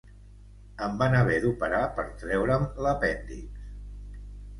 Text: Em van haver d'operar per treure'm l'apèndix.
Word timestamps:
Em 0.85 0.95
van 1.01 1.17
haver 1.17 1.35
d'operar 1.43 1.81
per 1.99 2.05
treure'm 2.23 2.65
l'apèndix. 2.87 3.69